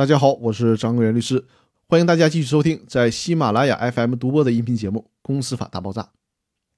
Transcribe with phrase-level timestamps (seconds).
[0.00, 1.44] 大家好，我是张国元律师，
[1.86, 6.00] 欢迎大家继续收听在喜马拉雅 FM 独播的音频节目《公司法大爆炸》。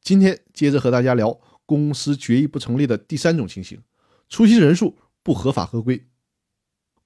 [0.03, 3.79] 今天接着和大家聊公司决议不成立的第三种情形：
[4.29, 6.05] 出席人数不合法合规。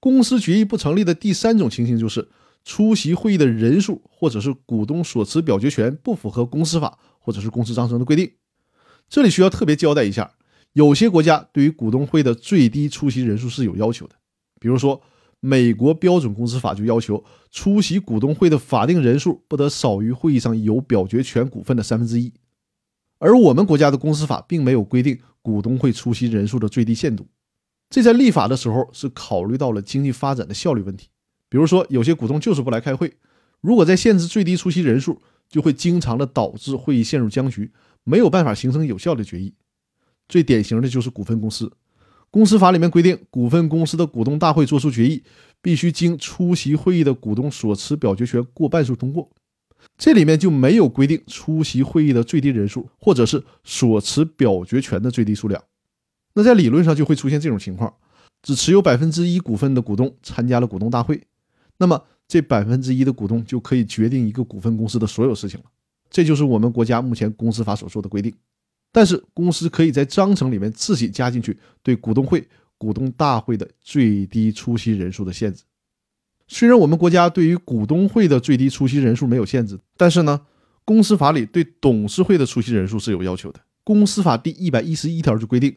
[0.01, 2.27] 公司决议不成立的第三种情形就是
[2.65, 8.33] 出席会议的人数或者是股东所持表决权不符合公司法或者是公司章程的规定。
[9.11, 10.33] 这里需要特别交代一下，
[10.73, 14.15] 有些国家对于股东会的最低出席人数是有要求的，
[14.59, 15.03] 比如说。
[15.47, 22.33] 美国标准公司法就要求出席股东会的法定人数不得少于会议上有表决权股份的三分之一，
[23.19, 27.29] 而我们国家的公司法并没有规定股东会出席人数的最低限度，
[27.89, 31.11] 这在立法的时候是考虑到了经济发展的效率问题。
[31.49, 33.15] 比如说，有些股东就是不来开会，
[33.61, 37.71] 如果在限制最低出席人数，就会经常的导致会议陷入僵局，
[38.03, 39.55] 没有办法形成有效的决议。
[40.29, 41.71] 最典型的就是股份公司。
[42.31, 45.23] 公司法里面规定，股份公司的股东大会作出决议，
[45.63, 49.31] 必须经出席会议的股东所持表决权过半数通过。
[49.97, 55.63] 这里面就没有规定出席会议的最低人数，或者是所持表决权的最低数量。
[56.35, 57.95] 那在理论上就会出现这种情况：
[58.43, 61.23] 只持有百分之一股份的股东参加了股东大会，
[61.79, 65.67] 那么这百分之一的股东就可以决定一个股份公司的所有事情了。
[66.11, 68.35] 这就是我们国家目前公司法所说的规定。
[68.97, 75.65] 但是公司可以在章程里面自己加进去对股东会、股东大会的最低出席人数的限制。
[76.49, 80.47] 虽然我们国家对于股东会的最低出席人数没有限制，但是呢，
[80.87, 83.61] 公司法里对董事会的出席人数是有要求的。
[83.85, 85.77] 公司法第一百一十一条就规定，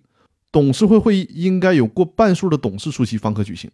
[0.50, 3.70] 董事会会议应该有过半数的董事出席方可举行。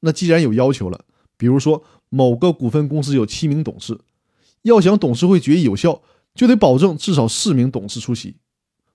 [0.00, 1.04] 那既然有要求了，
[1.36, 4.00] 比如说某个股份公司有七名董事，
[4.62, 6.00] 要想董事会决议有效，
[6.34, 8.36] 就得保证至少四名董事出席。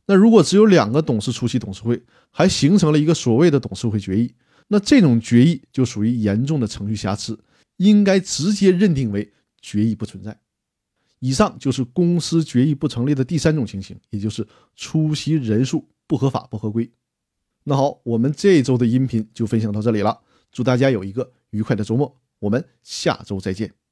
[0.07, 4.33] 那如果只有两个董事出席董事会，还形成了一个所谓的董事会决议，
[4.67, 7.39] 那这种决议就属于严重的程序瑕疵，
[7.77, 10.39] 应该直接认定为决议不存在。
[11.19, 14.45] 以上就是公司决议不成立的第三种情形，也就是
[14.75, 16.91] 出席人数不合法不合规。
[17.63, 20.21] 那好，我们这一周的音频就分享到这里了，
[20.51, 23.84] 祝大家有一个愉快的周末，我们下周再见。